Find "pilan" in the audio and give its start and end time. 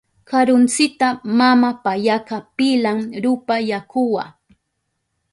2.57-2.99